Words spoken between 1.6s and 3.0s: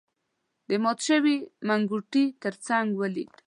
منګوټي تر څنګ